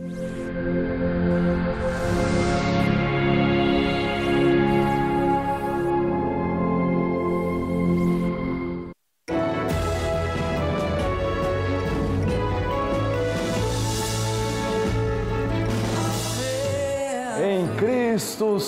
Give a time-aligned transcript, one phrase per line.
[0.00, 0.81] Cristo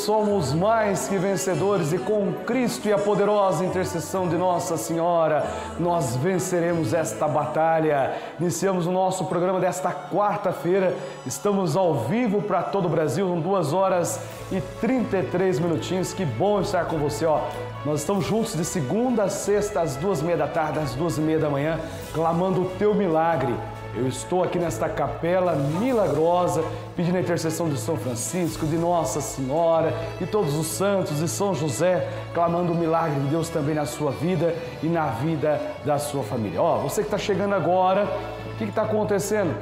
[0.04, 5.46] somos mais que vencedores e com Cristo e a poderosa intercessão de Nossa Senhora,
[5.80, 8.14] nós venceremos esta batalha.
[8.38, 10.94] Iniciamos o nosso programa desta quarta-feira,
[11.24, 14.20] estamos ao vivo para todo o Brasil, são duas horas
[14.52, 16.12] e 33 minutinhos.
[16.12, 17.40] Que bom estar com você, ó.
[17.84, 21.16] Nós estamos juntos de segunda a sexta, às duas e meia da tarde, às duas
[21.16, 21.80] e meia da manhã,
[22.12, 23.54] clamando o teu milagre.
[23.96, 26.64] Eu estou aqui nesta capela milagrosa,
[26.96, 31.54] pedindo a intercessão de São Francisco, de Nossa Senhora, de todos os santos, de São
[31.54, 36.24] José, clamando o milagre de Deus também na sua vida e na vida da sua
[36.24, 36.60] família.
[36.60, 38.08] Ó, você que está chegando agora,
[38.52, 39.54] o que está acontecendo?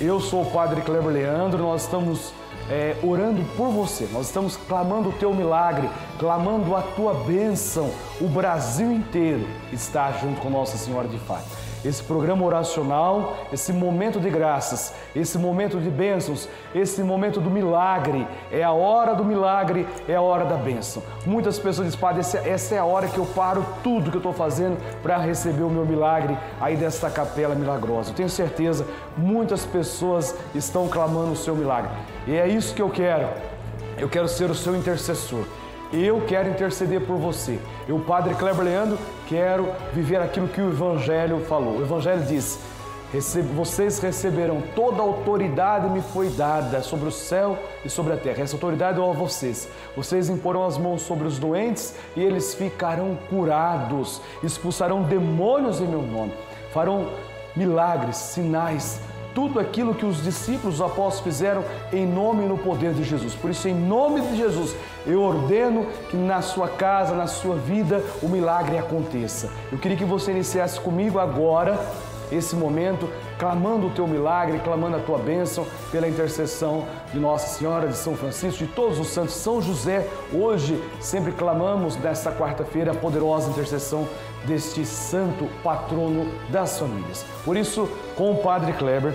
[0.00, 2.32] Eu sou o Padre Kleber Leandro, nós estamos
[2.70, 7.90] é, orando por você, nós estamos clamando o teu milagre, clamando a tua bênção.
[8.18, 14.18] O Brasil inteiro está junto com Nossa Senhora de Fátima esse programa oracional, esse momento
[14.18, 18.26] de graças, esse momento de bênçãos, esse momento do milagre.
[18.50, 21.02] É a hora do milagre, é a hora da bênção.
[21.26, 24.32] Muitas pessoas dizem, Padre, essa é a hora que eu paro tudo que eu estou
[24.32, 28.10] fazendo para receber o meu milagre aí desta capela milagrosa.
[28.10, 28.86] Eu tenho certeza,
[29.16, 31.90] muitas pessoas estão clamando o seu milagre.
[32.26, 33.28] E é isso que eu quero.
[33.98, 35.44] Eu quero ser o seu intercessor.
[35.92, 37.58] Eu quero interceder por você.
[37.86, 41.78] Eu, Padre Kleber Leandro, quero viver aquilo que o Evangelho falou.
[41.78, 42.58] O Evangelho diz:
[43.54, 48.42] vocês receberão toda a autoridade me foi dada sobre o céu e sobre a terra.
[48.42, 49.68] Essa autoridade é a vocês.
[49.96, 54.20] Vocês imporão as mãos sobre os doentes e eles ficarão curados.
[54.42, 56.32] Expulsarão demônios em meu nome.
[56.72, 57.08] Farão
[57.54, 59.00] milagres, sinais,
[59.34, 63.34] tudo aquilo que os discípulos, os apóstolos fizeram em nome e no poder de Jesus.
[63.34, 64.76] Por isso, em nome de Jesus,
[65.06, 69.50] eu ordeno que na sua casa, na sua vida, o milagre aconteça.
[69.72, 71.78] Eu queria que você iniciasse comigo agora
[72.32, 77.88] esse momento, clamando o teu milagre, clamando a tua bênção pela intercessão de Nossa Senhora,
[77.88, 80.08] de São Francisco, de todos os santos, São José.
[80.32, 84.08] Hoje, sempre clamamos nesta quarta-feira a poderosa intercessão
[84.46, 87.24] deste santo patrono das famílias.
[87.44, 89.14] Por isso, com o Padre Kleber,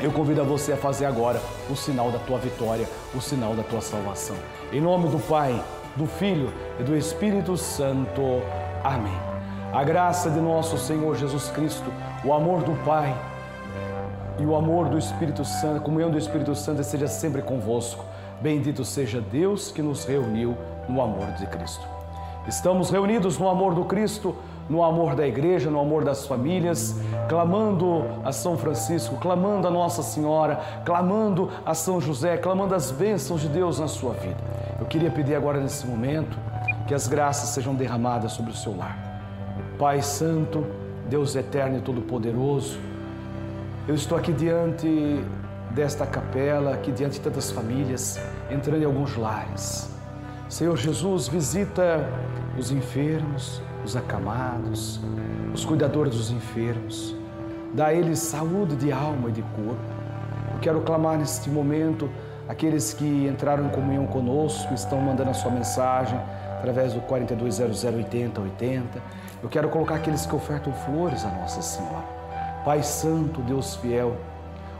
[0.00, 3.62] eu convido a você a fazer agora o sinal da tua vitória, o sinal da
[3.62, 4.36] tua salvação.
[4.72, 5.62] Em nome do Pai,
[5.94, 8.42] do Filho e do Espírito Santo.
[8.84, 9.18] Amém.
[9.72, 11.90] A graça de nosso Senhor Jesus Cristo,
[12.24, 13.14] o amor do Pai
[14.38, 18.04] e o amor do Espírito Santo, a comunhão do Espírito Santo esteja sempre convosco.
[18.40, 20.56] Bendito seja Deus que nos reuniu
[20.88, 21.86] no amor de Cristo.
[22.46, 24.36] Estamos reunidos no amor do Cristo,
[24.68, 26.94] no amor da igreja, no amor das famílias,
[27.28, 33.40] clamando a São Francisco, clamando a Nossa Senhora, clamando a São José, clamando as bênçãos
[33.40, 34.36] de Deus na sua vida.
[34.78, 36.38] Eu queria pedir agora nesse momento
[36.86, 38.96] que as graças sejam derramadas sobre o seu lar.
[39.78, 40.64] Pai Santo,
[41.08, 42.78] Deus Eterno e Todo-Poderoso,
[43.86, 45.20] eu estou aqui diante
[45.70, 48.18] desta capela, aqui diante de tantas famílias,
[48.50, 49.96] entrando em alguns lares
[50.48, 52.08] Senhor Jesus, visita
[52.56, 55.00] os enfermos, os acamados,
[55.52, 57.16] os cuidadores dos enfermos.
[57.74, 59.82] Dá a eles saúde de alma e de corpo.
[60.54, 62.08] Eu quero clamar neste momento
[62.48, 66.16] aqueles que entraram em comunhão conosco, estão mandando a sua mensagem
[66.58, 68.82] através do 42008080.
[69.42, 72.15] Eu quero colocar aqueles que ofertam flores a Nossa Senhora.
[72.66, 74.14] Pai Santo, Deus fiel,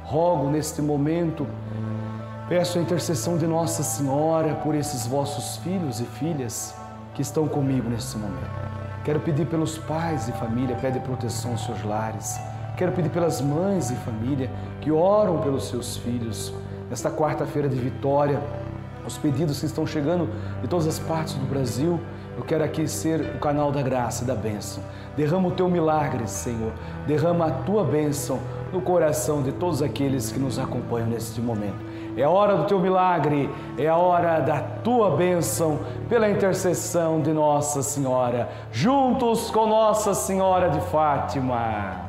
[0.05, 1.47] rogo neste momento
[2.49, 6.73] Peço a intercessão de Nossa Senhora por esses vossos filhos e filhas
[7.13, 8.53] que estão comigo nesse momento.
[9.05, 12.39] Quero pedir pelos pais e família, pede proteção aos seus lares.
[12.77, 14.49] Quero pedir pelas mães e família
[14.81, 16.55] que oram pelos seus filhos.
[16.89, 18.41] Nesta quarta-feira de vitória,
[19.05, 20.29] os pedidos que estão chegando
[20.63, 22.01] de todas as partes do Brasil,
[22.37, 24.83] eu quero aqui ser o canal da graça e da bênção.
[25.17, 26.73] Derrama o teu milagre, Senhor.
[27.07, 28.39] Derrama a tua bênção
[28.73, 31.97] no coração de todos aqueles que nos acompanham neste momento.
[32.17, 37.33] É a hora do teu milagre, é a hora da tua bênção, pela intercessão de
[37.33, 42.06] Nossa Senhora, juntos com Nossa Senhora de Fátima.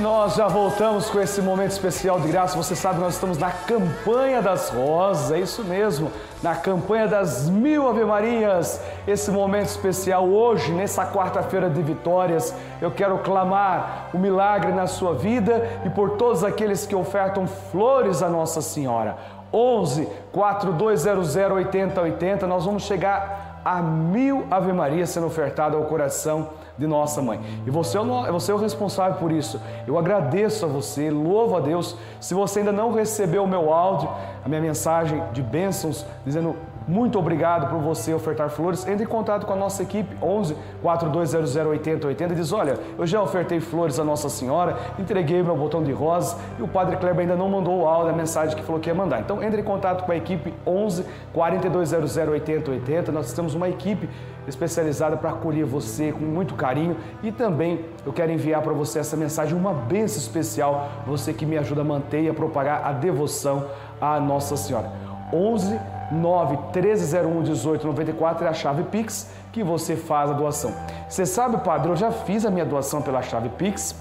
[0.00, 2.56] Nós já voltamos com esse momento especial de graça.
[2.56, 6.10] Você sabe, nós estamos na campanha das rosas, é isso mesmo,
[6.42, 8.80] na campanha das mil Ave Marias.
[9.06, 15.14] Esse momento especial hoje, nessa quarta-feira de vitórias, eu quero clamar o milagre na sua
[15.14, 19.16] vida e por todos aqueles que ofertam flores à Nossa Senhora.
[19.52, 26.86] 11 4200 8080, nós vamos chegar a mil Ave Maria sendo ofertada ao coração de
[26.86, 27.40] nossa mãe.
[27.66, 29.60] E você é, o, você é o responsável por isso.
[29.86, 31.96] Eu agradeço a você, louvo a Deus.
[32.20, 34.08] Se você ainda não recebeu o meu áudio,
[34.44, 36.56] a minha mensagem de bênçãos, dizendo
[36.90, 38.84] muito obrigado por você ofertar flores.
[38.84, 43.22] Entre em contato com a nossa equipe 11 4200 8080 e diz: Olha, eu já
[43.22, 47.36] ofertei flores à Nossa Senhora, entreguei meu botão de rosas e o Padre Kleber ainda
[47.36, 49.20] não mandou o áudio, a mensagem que falou que ia mandar.
[49.20, 53.12] Então entre em contato com a equipe 11 4200 8080.
[53.12, 54.08] Nós temos uma equipe
[54.48, 59.16] especializada para acolher você com muito carinho e também eu quero enviar para você essa
[59.16, 63.66] mensagem, uma benção especial, você que me ajuda a manter e a propagar a devoção
[64.00, 64.90] à Nossa Senhora.
[65.32, 70.72] 11 9 1301 1894 é a chave Pix que você faz a doação.
[71.08, 73.94] Você sabe, padre, eu já fiz a minha doação pela chave Pix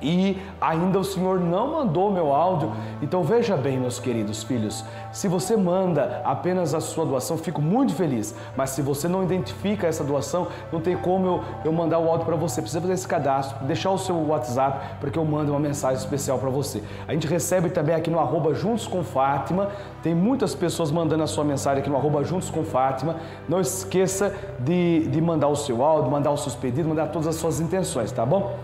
[0.00, 2.72] e ainda o Senhor não mandou meu áudio.
[3.02, 7.94] Então veja bem, meus queridos filhos, se você manda apenas a sua doação, fico muito
[7.94, 8.34] feliz.
[8.56, 12.26] Mas se você não identifica essa doação, não tem como eu, eu mandar o áudio
[12.26, 12.60] para você.
[12.60, 16.38] Precisa fazer esse cadastro, deixar o seu WhatsApp para que eu mande uma mensagem especial
[16.38, 16.82] para você.
[17.06, 19.68] A gente recebe também aqui no arroba Juntos com Fátima.
[20.02, 23.16] Tem muitas pessoas mandando a sua mensagem aqui no arroba Juntos com Fátima.
[23.48, 27.36] Não esqueça de, de mandar o seu áudio, mandar os seus pedidos, mandar todas as
[27.36, 28.56] suas intenções, tá bom?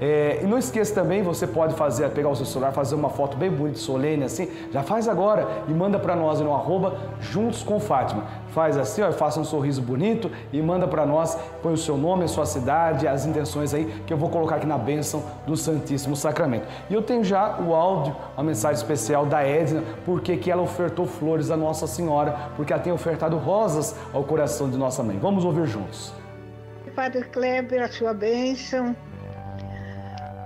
[0.00, 3.36] É, e não esqueça também, você pode fazer, pegar o seu celular, fazer uma foto
[3.36, 7.78] bem bonita, solene assim, já faz agora e manda para nós no arroba Juntos com
[7.78, 8.24] Fátima.
[8.48, 12.24] Faz assim, ó, faça um sorriso bonito e manda para nós, põe o seu nome,
[12.24, 16.16] a sua cidade, as intenções aí, que eu vou colocar aqui na bênção do Santíssimo
[16.16, 16.66] Sacramento.
[16.88, 21.06] E eu tenho já o áudio, a mensagem especial da Edna, porque que ela ofertou
[21.06, 25.18] flores à Nossa Senhora, porque ela tem ofertado rosas ao coração de nossa mãe.
[25.18, 26.12] Vamos ouvir juntos.
[26.96, 28.96] Padre Kleber, a sua bênção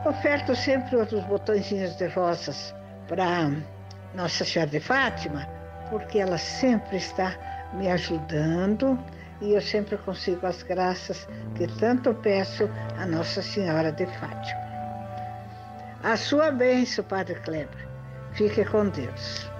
[0.05, 2.75] Oferto sempre outros botõezinhos de rosas
[3.09, 3.51] para
[4.15, 5.49] Nossa Senhora de Fátima,
[5.89, 7.35] porque ela sempre está
[7.73, 8.99] me ajudando
[9.41, 14.61] e eu sempre consigo as graças que tanto peço a Nossa Senhora de Fátima.
[16.03, 17.89] A sua bênção, Padre Kleber.
[18.33, 19.54] Fique com Deus.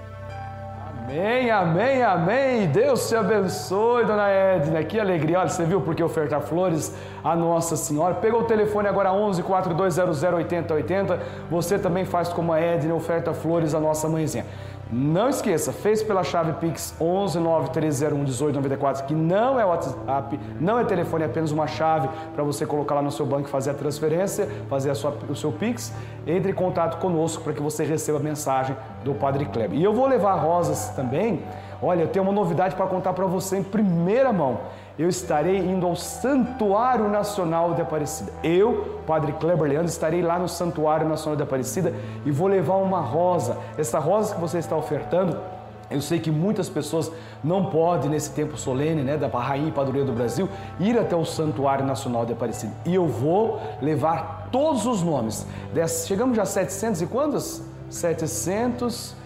[1.07, 2.67] Amém, amém, amém.
[2.67, 4.83] Deus te abençoe, dona Edna.
[4.83, 5.39] Que alegria.
[5.39, 6.91] Olha, você viu porque ofertar flores
[7.23, 8.15] a Nossa Senhora?
[8.15, 11.19] Pegou o telefone agora 11 4200 8080.
[11.51, 14.45] Você também faz como a Edna, oferta flores a nossa mãezinha.
[14.91, 20.83] Não esqueça, fez pela chave Pix 11 9301 1894, que não é WhatsApp, não é
[20.83, 23.73] telefone, é apenas uma chave para você colocar lá no seu banco e fazer a
[23.73, 25.91] transferência, fazer a sua, o seu Pix.
[26.27, 29.77] Entre em contato conosco para que você receba a mensagem do Padre Kleber.
[29.77, 31.41] E eu vou levar rosas também.
[31.81, 34.59] Olha, eu tenho uma novidade para contar para você em primeira mão
[34.97, 38.31] eu estarei indo ao Santuário Nacional de Aparecida.
[38.43, 41.93] Eu, Padre Kleber Leandro, estarei lá no Santuário Nacional de Aparecida
[42.25, 43.57] e vou levar uma rosa.
[43.77, 45.37] Essa rosa que você está ofertando,
[45.91, 47.11] eu sei que muitas pessoas
[47.43, 50.47] não podem, nesse tempo solene, né, da Rainha e Padroeira do Brasil,
[50.79, 52.71] ir até o Santuário Nacional de Aparecida.
[52.85, 55.45] E eu vou levar todos os nomes.
[56.07, 57.61] Chegamos já a 700 e quantos?
[57.89, 59.24] 700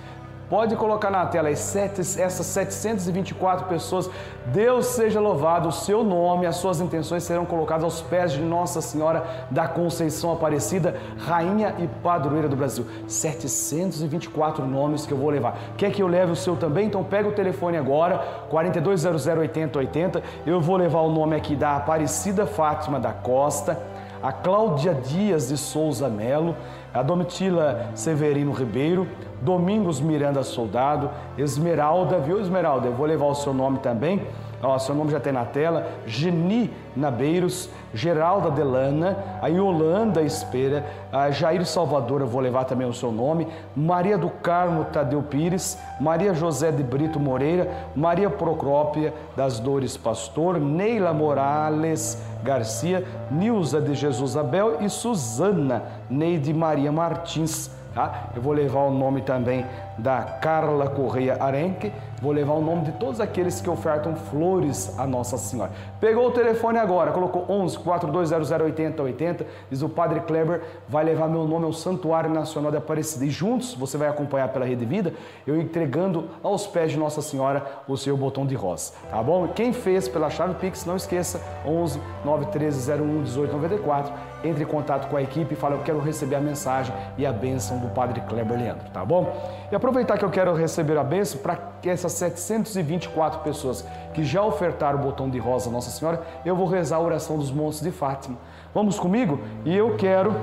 [0.50, 4.10] Pode colocar na tela essas 724 pessoas.
[4.48, 8.82] Deus seja louvado, o seu nome, as suas intenções serão colocadas aos pés de Nossa
[8.82, 12.84] Senhora da Conceição Aparecida, Rainha e Padroeira do Brasil.
[13.08, 15.56] 724 nomes que eu vou levar.
[15.78, 16.88] Quer que eu leve o seu também?
[16.88, 18.18] Então pega o telefone agora,
[18.50, 20.24] 4200 8080.
[20.48, 23.80] Eu vou levar o nome aqui da Aparecida Fátima da Costa,
[24.22, 26.56] a Cláudia Dias de Souza Melo,
[26.94, 29.08] a Domitila Severino Ribeiro,
[29.42, 32.88] Domingos Miranda Soldado, Esmeralda, viu Esmeralda?
[32.88, 34.22] Eu vou levar o seu nome também.
[34.62, 35.88] Ó, seu nome já tem na tela.
[36.06, 42.94] Geni Nabeiros, Geralda Delana, a Yolanda Espera, a Jair Salvador, eu vou levar também o
[42.94, 43.48] seu nome.
[43.76, 50.60] Maria do Carmo Tadeu Pires, Maria José de Brito Moreira, Maria Procrópia das Dores Pastor,
[50.60, 57.79] Neila Morales Garcia, Nilza de Jesus Abel e Suzana Neide Maria Martins.
[57.94, 58.30] Tá?
[58.36, 59.66] Eu vou levar o nome também
[59.98, 65.08] da Carla Correia Arenque, vou levar o nome de todos aqueles que ofertam flores a
[65.08, 65.72] Nossa Senhora.
[66.00, 71.46] Pegou o telefone agora, colocou 11 4200 8080, diz o Padre Kleber, vai levar meu
[71.46, 73.26] nome ao Santuário Nacional de Aparecida.
[73.26, 75.14] E juntos você vai acompanhar pela Rede Vida,
[75.46, 79.48] eu entregando aos pés de Nossa Senhora o seu botão de rosa, tá bom?
[79.48, 85.18] Quem fez pela chave Pix, não esqueça, 11 913 01 1894 entre em contato com
[85.18, 88.58] a equipe e fale: Eu quero receber a mensagem e a bênção do Padre Kleber
[88.58, 89.36] Leandro, tá bom?
[89.72, 95.00] E aproveitar que eu quero receber a bênção para essas 724 pessoas que já ofertaram
[95.00, 98.38] o botão de rosa Nossa Senhora, eu vou rezar a oração dos montes de Fátima.
[98.74, 99.40] Vamos comigo?
[99.66, 100.36] E eu quero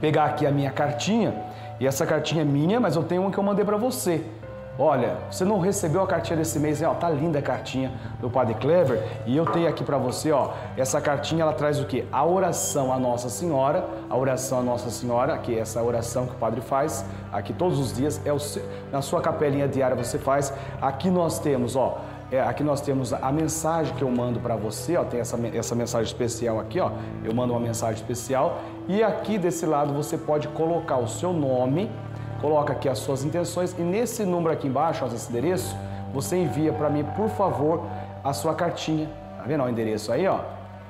[0.00, 1.34] pegar aqui a minha cartinha,
[1.80, 4.24] e essa cartinha é minha, mas eu tenho uma que eu mandei para você.
[4.78, 8.54] Olha, você não recebeu a cartinha desse mês, ó, tá linda a cartinha do Padre
[8.54, 12.06] Clever e eu tenho aqui para você, ó, essa cartinha ela traz o que?
[12.12, 16.32] A oração à Nossa Senhora, a oração à Nossa Senhora, que é essa oração que
[16.32, 18.36] o Padre faz aqui todos os dias, é o,
[18.92, 20.52] na sua capelinha diária você faz.
[20.80, 21.98] Aqui nós temos, ó,
[22.30, 25.74] é, aqui nós temos a mensagem que eu mando para você, ó, tem essa, essa
[25.74, 26.90] mensagem especial aqui, ó,
[27.24, 31.90] eu mando uma mensagem especial e aqui desse lado você pode colocar o seu nome
[32.40, 35.76] coloca aqui as suas intenções e nesse número aqui embaixo, ó, esse endereço,
[36.12, 37.84] você envia para mim, por favor,
[38.22, 39.08] a sua cartinha.
[39.36, 40.40] Tá vendo o endereço aí, ó?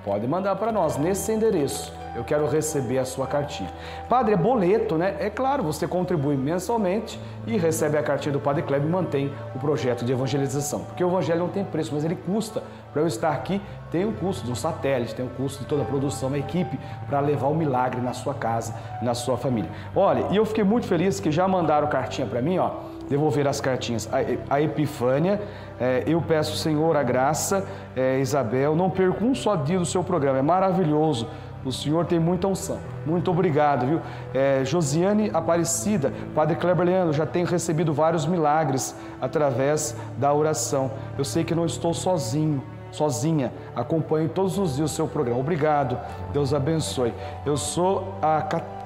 [0.04, 1.92] Pode mandar para nós nesse endereço.
[2.16, 3.70] Eu quero receber a sua cartinha.
[4.08, 5.16] Padre, é boleto, né?
[5.20, 9.58] É claro, você contribui mensalmente e recebe a cartinha do Padre Kleber e mantém o
[9.58, 10.80] projeto de evangelização.
[10.84, 12.62] Porque o evangelho não tem preço, mas ele custa.
[12.92, 15.84] Para eu estar aqui, tem um custo do satélite, tem um custo de toda a
[15.84, 19.70] produção, a equipe, para levar o milagre na sua casa, na sua família.
[19.94, 23.60] Olha, e eu fiquei muito feliz que já mandaram cartinha para mim, ó devolver as
[23.60, 24.08] cartinhas.
[24.12, 25.40] A, a Epifânia,
[25.80, 30.02] é, eu peço, Senhor, a graça, é, Isabel, não perca um só dia do seu
[30.02, 31.28] programa, é maravilhoso.
[31.66, 32.78] O Senhor tem muita unção.
[33.04, 34.00] Muito obrigado, viu?
[34.32, 40.90] É, Josiane Aparecida, Padre Kleber Leandro, já tenho recebido vários milagres através da oração.
[41.18, 43.52] Eu sei que não estou sozinho, sozinha.
[43.74, 45.40] Acompanho todos os dias o seu programa.
[45.40, 45.98] Obrigado.
[46.32, 47.12] Deus abençoe.
[47.44, 48.42] Eu sou a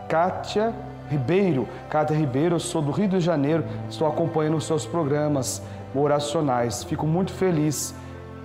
[0.08, 0.74] Kátia
[1.08, 1.68] Ribeiro.
[1.88, 3.64] Kátia Ribeiro, eu sou do Rio de Janeiro.
[3.88, 5.62] Estou acompanhando os seus programas
[5.94, 6.82] oracionais.
[6.84, 7.94] Fico muito feliz.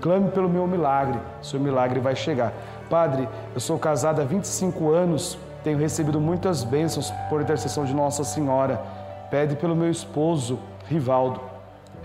[0.01, 1.19] Clame pelo meu milagre.
[1.41, 2.53] Seu milagre vai chegar.
[2.89, 8.23] Padre, eu sou casada há 25 anos, tenho recebido muitas bênçãos por intercessão de Nossa
[8.23, 8.81] Senhora.
[9.31, 11.41] Pede pelo meu esposo, Rivaldo.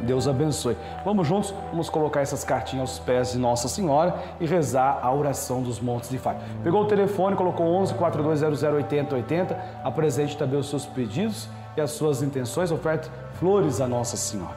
[0.03, 0.79] Deus abençoe.
[1.05, 5.63] Vamos juntos, vamos colocar essas cartinhas aos pés de Nossa Senhora e rezar a oração
[5.63, 6.43] dos montes de Fátima.
[6.65, 12.23] Pegou o telefone, colocou 11 4200 8080, apresente também os seus pedidos e as suas
[12.23, 14.57] intenções, oferte flores a Nossa Senhora.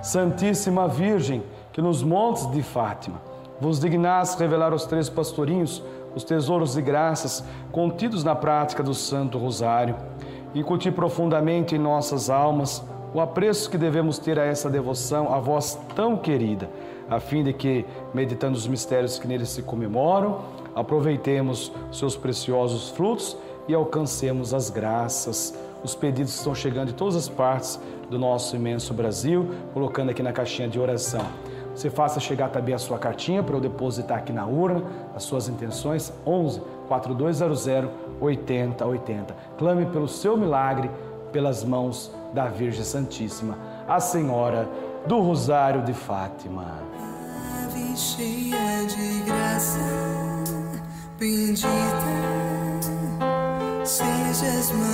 [0.00, 5.82] Santíssima Virgem, que nos montes de Fátima vos dignais revelar aos três pastorinhos
[6.14, 9.96] os tesouros de graças contidos na prática do Santo Rosário.
[10.54, 12.82] Incutir profundamente em nossas almas
[13.14, 16.68] o apreço que devemos ter a essa devoção, a vós tão querida,
[17.10, 17.84] a fim de que,
[18.14, 20.40] meditando os mistérios que neles se comemoram,
[20.74, 23.36] aproveitemos seus preciosos frutos
[23.68, 25.54] e alcancemos as graças.
[25.84, 30.32] Os pedidos estão chegando de todas as partes do nosso imenso Brasil, colocando aqui na
[30.32, 31.26] caixinha de oração.
[31.74, 34.82] Você faça chegar também a sua cartinha para eu depositar aqui na urna
[35.14, 37.66] as suas intenções 11 4200
[38.20, 39.34] 8080.
[39.58, 40.90] Clame pelo seu milagre
[41.32, 43.58] pelas mãos da Virgem Santíssima,
[43.88, 44.68] a Senhora
[45.06, 46.78] do Rosário de Fátima.
[47.64, 49.78] Ave cheia de graça,
[51.18, 52.32] bendita
[53.84, 54.91] sejas mãe,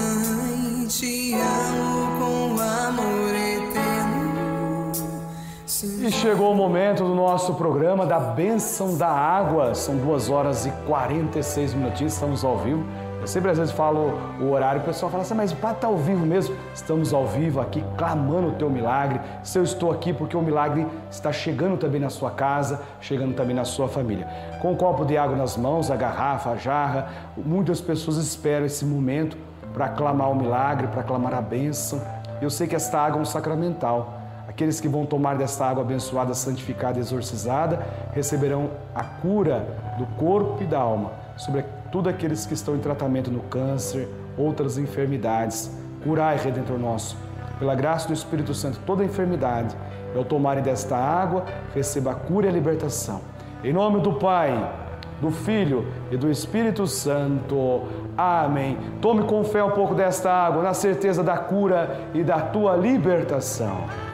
[6.08, 9.74] e chegou o momento do nosso programa da Bênção da Água.
[9.74, 12.82] São duas horas e 46 minutinhos, estamos ao vivo.
[13.20, 15.86] Eu sempre às vezes falo o horário, o pessoal fala assim, mas o Padre está
[15.86, 16.56] ao vivo mesmo.
[16.74, 19.20] Estamos ao vivo aqui, clamando o teu milagre.
[19.42, 23.54] Se eu estou aqui, porque o milagre está chegando também na sua casa, chegando também
[23.54, 24.26] na sua família.
[24.62, 28.82] Com um copo de água nas mãos, a garrafa, a jarra, muitas pessoas esperam esse
[28.82, 29.36] momento
[29.74, 32.00] para clamar o milagre, para clamar a bênção.
[32.40, 34.17] Eu sei que esta água é um sacramental
[34.58, 37.78] Aqueles que vão tomar desta água abençoada, santificada exorcizada
[38.12, 39.64] receberão a cura
[39.96, 45.70] do corpo e da alma, sobretudo aqueles que estão em tratamento no câncer, outras enfermidades.
[46.02, 47.16] Curai, Redentor nosso,
[47.60, 49.76] pela graça do Espírito Santo, toda enfermidade.
[50.12, 53.20] E ao tomarem desta água, receba a cura e a libertação.
[53.62, 54.74] Em nome do Pai,
[55.20, 57.82] do Filho e do Espírito Santo.
[58.16, 58.76] Amém.
[59.00, 64.07] Tome com fé um pouco desta água, na certeza da cura e da tua libertação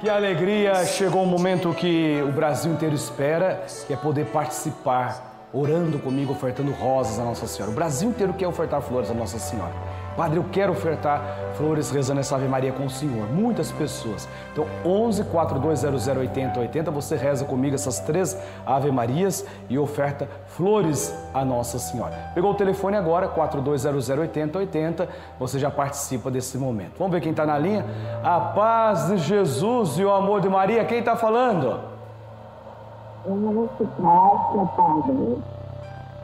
[0.00, 0.84] Que alegria!
[0.84, 6.72] Chegou o momento que o Brasil inteiro espera, que é poder participar orando comigo, ofertando
[6.72, 7.72] rosas à Nossa Senhora.
[7.72, 9.93] O Brasil inteiro quer ofertar flores à Nossa Senhora.
[10.16, 11.22] Padre, eu quero ofertar
[11.54, 13.28] flores rezando essa Ave Maria com o Senhor.
[13.28, 14.28] Muitas pessoas.
[14.52, 21.14] Então, 11 4200 80 80, você reza comigo essas três Ave Marias e oferta flores
[21.32, 22.30] à Nossa Senhora.
[22.34, 26.94] Pegou o telefone agora, 4200 80 80, você já participa desse momento.
[26.98, 27.84] Vamos ver quem está na linha?
[28.22, 30.84] A paz de Jesus e o amor de Maria.
[30.84, 31.80] Quem está falando?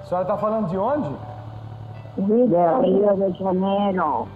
[0.02, 1.29] A senhora está falando de onde?
[2.16, 4.28] Rio, Rio de Janeiro.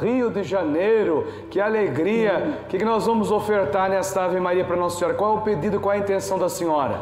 [0.00, 2.56] Rio de Janeiro, que alegria!
[2.62, 5.16] O que que nós vamos ofertar nesta Ave Maria para Nossa Senhora?
[5.16, 6.98] Qual é o pedido, qual é a intenção da senhora?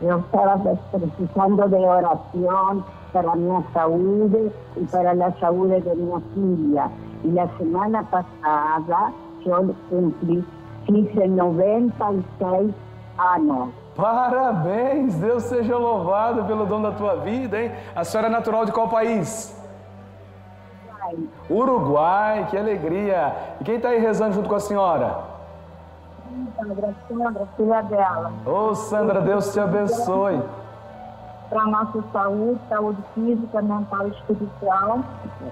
[0.00, 6.20] Eu estava precisando de oração para a minha saúde e para a saúde de minha
[6.34, 6.90] filha.
[7.22, 9.12] E na semana passada
[9.46, 10.44] eu cumpri,
[10.86, 12.74] fiz 96
[13.18, 13.81] anos.
[13.94, 15.14] Parabéns!
[15.16, 17.72] Deus seja louvado pelo dom da tua vida, hein?
[17.94, 19.58] A senhora é natural de qual país?
[21.50, 23.34] Uruguai, que alegria!
[23.60, 25.32] E quem está aí rezando junto com a senhora?
[26.56, 28.32] Sandra, Sandra, filha dela.
[28.46, 30.40] Ô Sandra, Deus te abençoe.
[31.52, 35.00] Para a nossa saúde, saúde física, mental e espiritual.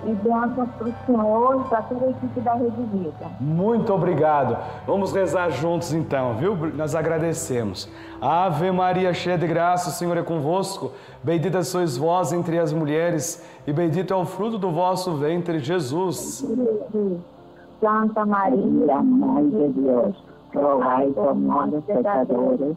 [0.06, 3.26] E bênçãos para o Senhor e para toda a equipe da Rede Vida.
[3.38, 4.56] Muito obrigado.
[4.86, 6.56] Vamos rezar juntos então, viu?
[6.74, 7.86] Nós agradecemos.
[8.18, 10.92] Ave Maria, cheia de graça, o Senhor é convosco.
[11.22, 16.46] Bendita sois vós entre as mulheres, e bendito é o fruto do vosso ventre, Jesus.
[17.80, 20.16] Santa Maria, Mãe de Deus,
[20.54, 22.76] rogai por nós, pecadores,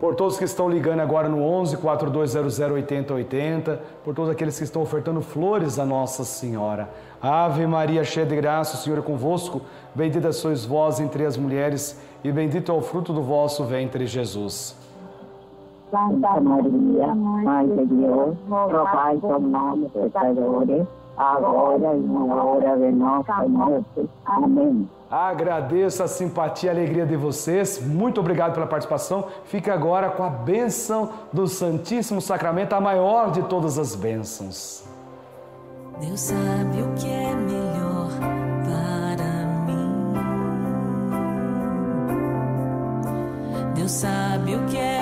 [0.00, 4.80] Por todos que estão ligando agora no 11 4200 8080, por todos aqueles que estão
[4.80, 6.88] ofertando flores a Nossa Senhora.
[7.20, 9.60] Ave Maria, cheia de graça, o Senhor é convosco.
[9.92, 14.76] Bendita sois vós entre as mulheres, e bendito é o fruto do vosso ventre, Jesus.
[15.90, 20.86] Santa Maria, Mãe de Deus, rogai por nós, pecadores,
[21.18, 24.08] agora e na hora de nossa morte.
[24.24, 24.88] Amém.
[25.10, 27.84] Agradeço a simpatia e a alegria de vocês.
[27.84, 29.24] Muito obrigado pela participação.
[29.44, 34.86] Fique agora com a bênção do Santíssimo Sacramento, a maior de todas as bênçãos.
[35.98, 38.10] Deus sabe o que é melhor
[38.64, 40.14] para mim.
[43.74, 44.97] Deus sabe o que é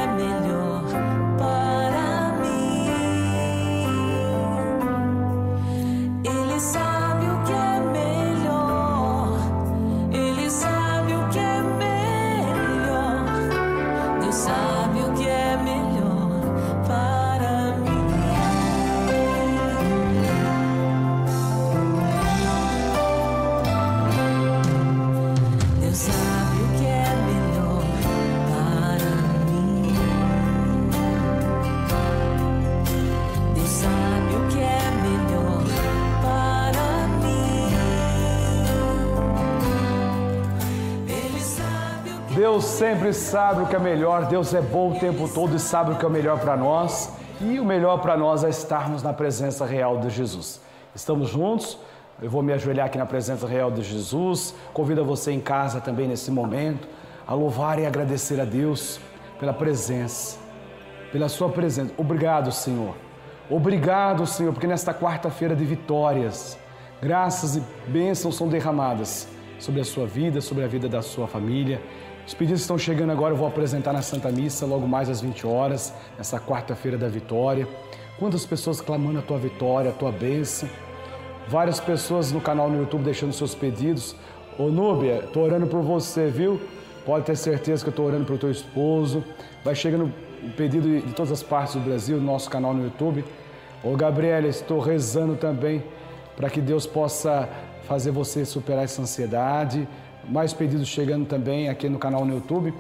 [42.57, 45.93] Deus sempre sabe o que é melhor, Deus é bom o tempo todo e sabe
[45.93, 47.13] o que é o melhor para nós.
[47.39, 50.59] E o melhor para nós é estarmos na presença real de Jesus.
[50.95, 51.79] Estamos juntos,
[52.23, 54.55] eu vou me ajoelhar aqui na presença real de Jesus.
[54.73, 56.89] Convido você em casa também nesse momento
[57.27, 58.99] a louvar e agradecer a Deus
[59.39, 60.39] pela presença,
[61.13, 61.93] pela Sua presença.
[61.99, 62.95] Obrigado, Senhor.
[63.51, 66.59] Obrigado, Senhor, porque nesta quarta-feira de vitórias,
[67.03, 71.81] graças e bênçãos são derramadas sobre a sua vida, sobre a vida da sua família.
[72.27, 75.47] Os pedidos estão chegando agora, eu vou apresentar na Santa Missa logo mais às 20
[75.47, 77.69] horas, nessa quarta-feira da vitória.
[78.19, 80.69] Quantas pessoas clamando a tua vitória, a tua bênção.
[81.47, 84.17] Várias pessoas no canal no YouTube deixando seus pedidos.
[84.59, 86.61] Ô Núbia, tô orando por você, viu?
[87.05, 89.23] Pode ter certeza que eu tô orando pelo teu esposo.
[89.65, 90.13] Vai chegando
[90.57, 93.25] pedido de todas as partes do Brasil, no nosso canal no YouTube.
[93.85, 95.85] Ô Gabriela, estou rezando também
[96.35, 97.49] para que Deus possa
[97.87, 99.87] fazer você superar essa ansiedade.
[100.29, 102.75] Mais pedidos chegando também aqui no canal no YouTube.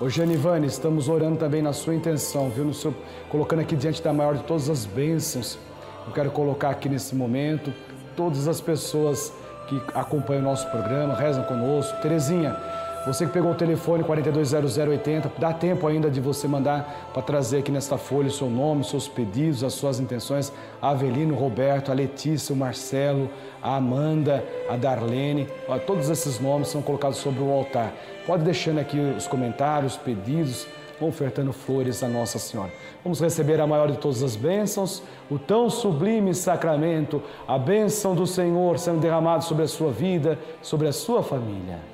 [0.00, 2.64] Ô Janivane, estamos orando também na sua intenção, viu?
[2.64, 2.94] No seu,
[3.30, 5.58] colocando aqui diante da maior de todas as bênçãos.
[6.06, 7.72] Eu quero colocar aqui nesse momento
[8.16, 9.32] todas as pessoas
[9.68, 12.00] que acompanham o nosso programa, rezam conosco.
[12.00, 12.56] Terezinha,
[13.06, 17.70] Você que pegou o telefone 420080, dá tempo ainda de você mandar para trazer aqui
[17.70, 20.50] nesta folha o seu nome, seus pedidos, as suas intenções.
[20.80, 23.28] A Avelino, Roberto, a Letícia, o Marcelo,
[23.62, 27.92] a Amanda, a Darlene, ó, todos esses nomes são colocados sobre o altar.
[28.26, 30.66] Pode deixando aqui os comentários, pedidos,
[30.98, 32.72] ofertando flores a Nossa Senhora.
[33.02, 38.26] Vamos receber a maior de todas as bênçãos, o tão sublime sacramento, a bênção do
[38.26, 41.93] Senhor sendo derramado sobre a sua vida, sobre a sua família.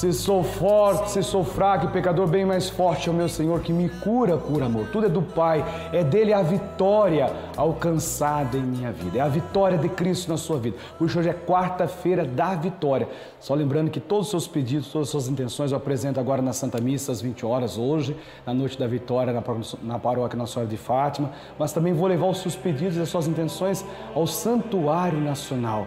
[0.00, 3.60] Se sou forte, se sou fraco e pecador, bem mais forte é o meu Senhor
[3.60, 4.88] que me cura, cura amor.
[4.90, 9.18] Tudo é do Pai, é dele a vitória alcançada em minha vida.
[9.18, 10.78] É a vitória de Cristo na sua vida.
[10.98, 13.10] Hoje é quarta-feira da vitória.
[13.38, 16.54] Só lembrando que todos os seus pedidos, todas as suas intenções eu apresento agora na
[16.54, 18.16] Santa Missa às 20 horas hoje,
[18.46, 19.34] na noite da vitória
[19.82, 23.08] na paróquia Nossa Senhora de Fátima, mas também vou levar os seus pedidos e as
[23.10, 25.86] suas intenções ao Santuário Nacional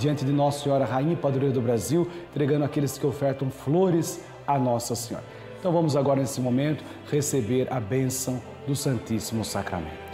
[0.00, 4.58] diante de Nossa Senhora, Rainha e Padroeira do Brasil, entregando aqueles que ofertam flores a
[4.58, 5.24] Nossa Senhora.
[5.58, 10.10] Então vamos agora, nesse momento, receber a bênção do Santíssimo Sacramento.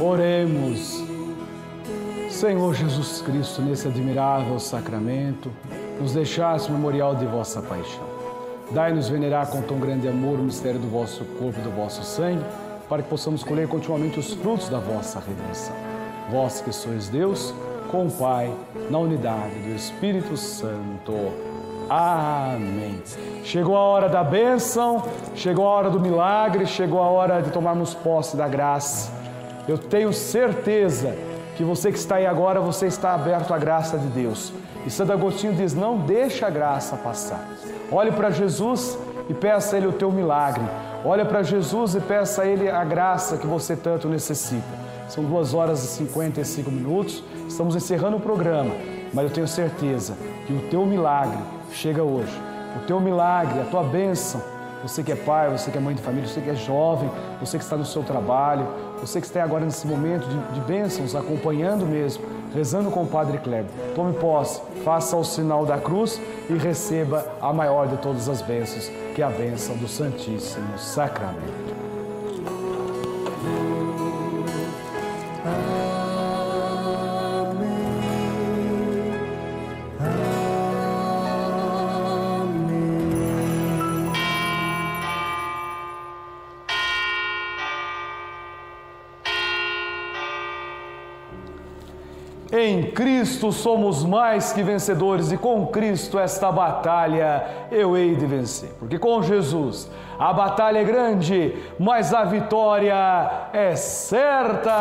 [0.00, 0.65] Oremos.
[2.36, 5.50] Senhor Jesus Cristo, nesse admirável sacramento,
[5.98, 8.04] nos deixaste memorial de vossa paixão.
[8.72, 12.44] Dai-nos venerar com tão grande amor o mistério do vosso corpo e do vosso sangue,
[12.90, 15.74] para que possamos colher continuamente os frutos da vossa redenção.
[16.30, 17.54] Vós que sois Deus,
[17.90, 18.52] com o Pai,
[18.90, 21.14] na unidade do Espírito Santo.
[21.88, 23.02] Amém.
[23.44, 25.02] Chegou a hora da bênção,
[25.34, 29.10] chegou a hora do milagre, chegou a hora de tomarmos posse da graça.
[29.66, 31.16] Eu tenho certeza
[31.56, 34.52] que você que está aí agora, você está aberto à graça de Deus.
[34.86, 37.48] E Santo Agostinho diz: não deixa a graça passar.
[37.90, 38.98] Olhe para Jesus
[39.28, 40.64] e peça a Ele o teu milagre.
[41.04, 44.86] Olha para Jesus e peça a Ele a graça que você tanto necessita.
[45.08, 48.74] São duas horas e 55 minutos, estamos encerrando o programa,
[49.14, 50.14] mas eu tenho certeza
[50.46, 51.38] que o teu milagre
[51.70, 52.36] chega hoje.
[52.76, 54.42] O teu milagre, a tua bênção,
[54.82, 57.56] você que é pai, você que é mãe de família, você que é jovem, você
[57.56, 58.66] que está no seu trabalho,
[59.00, 62.24] você que está agora nesse momento de, de bênçãos, acompanhando mesmo,
[62.54, 63.70] rezando com o Padre Kleber.
[63.94, 68.90] Tome posse, faça o sinal da cruz e receba a maior de todas as bênçãos,
[69.14, 71.75] que é a bênção do Santíssimo Sacramento.
[92.96, 98.70] Cristo somos mais que vencedores e com Cristo esta batalha eu hei de vencer.
[98.78, 99.86] Porque com Jesus
[100.18, 104.72] a batalha é grande, mas a vitória é certa.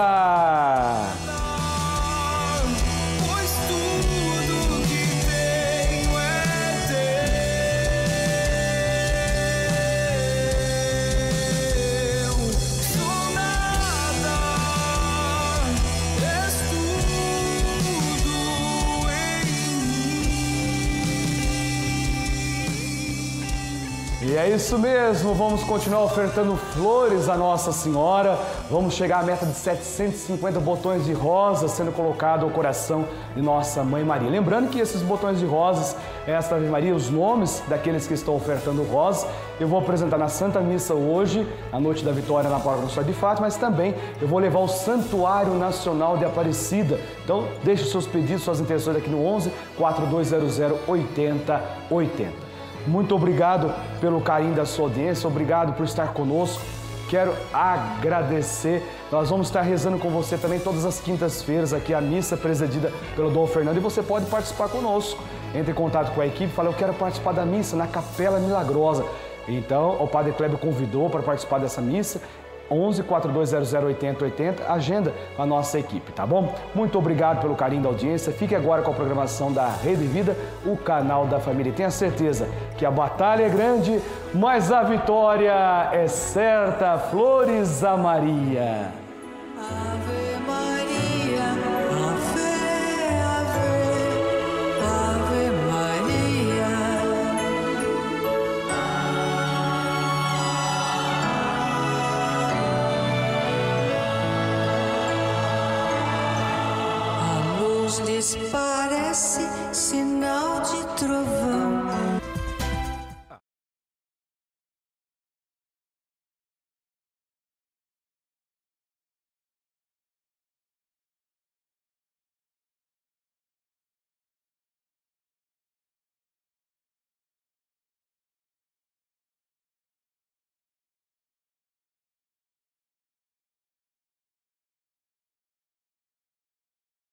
[24.36, 28.38] E é isso mesmo, vamos continuar ofertando flores à Nossa Senhora.
[28.70, 33.82] Vamos chegar à meta de 750 botões de rosas sendo colocado ao coração de Nossa
[33.82, 34.30] Mãe Maria.
[34.30, 35.96] Lembrando que esses botões de rosas,
[36.28, 39.26] esta Ave Maria, os nomes daqueles que estão ofertando rosas,
[39.58, 43.14] eu vou apresentar na Santa Missa hoje, na noite da vitória na Paróquia Nossa Senhora
[43.14, 47.00] de Fátima, mas também eu vou levar o Santuário Nacional de Aparecida.
[47.24, 50.60] Então, deixe seus pedidos, suas intenções aqui no 11 4200
[50.90, 52.45] 8080.
[52.88, 56.62] Muito obrigado pelo carinho da sua audiência, obrigado por estar conosco.
[57.10, 58.84] Quero agradecer.
[59.12, 63.30] Nós vamos estar rezando com você também todas as quintas-feiras aqui a missa presidida pelo
[63.30, 65.22] Dom Fernando e você pode participar conosco.
[65.54, 69.06] Entre em contato com a equipe, fala eu quero participar da missa na Capela Milagrosa.
[69.48, 72.22] Então, o Padre Kleber convidou para participar dessa missa
[72.70, 76.54] 11 4200 8080, agenda com a nossa equipe, tá bom?
[76.74, 78.32] Muito obrigado pelo carinho da audiência.
[78.32, 80.36] Fique agora com a programação da Rede Vida,
[80.66, 81.72] o canal da família.
[81.72, 82.48] Tenha certeza
[82.78, 84.02] que a batalha é grande,
[84.34, 86.98] mas a vitória é certa.
[86.98, 88.92] Flores a Maria.
[89.58, 90.25] Ave.
[108.52, 111.35] parece sinal de trovão.